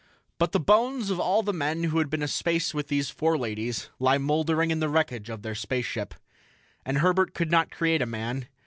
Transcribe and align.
But 0.39 0.51
the 0.51 0.59
bones 0.59 1.11
of 1.11 1.19
all 1.19 1.43
the 1.43 1.53
men 1.53 1.83
who 1.83 1.99
had 1.99 2.09
been 2.09 2.23
aspace 2.23 2.73
with 2.73 2.87
these 2.87 3.11
four 3.11 3.37
ladies 3.37 3.91
lay 3.99 4.17
mouldering 4.17 4.71
in 4.71 4.79
the 4.79 4.89
wreckage 4.89 5.29
of 5.29 5.43
their 5.43 5.53
spaceship. 5.53 6.15
And 6.83 6.97
Herbert 6.97 7.35
could 7.35 7.51
not 7.51 7.69
create 7.69 8.01
a 8.01 8.07
man. 8.07 8.47